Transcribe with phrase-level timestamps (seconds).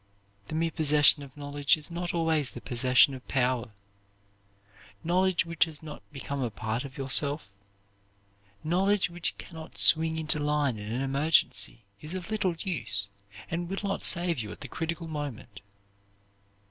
[0.47, 3.71] The mere possession of knowledge is not always the possession of power;
[5.03, 7.51] knowledge which has not become a part of yourself,
[8.63, 13.09] knowledge which can not swing into line in an emergency is of little use,
[13.51, 15.61] and will not save you at the critical moment.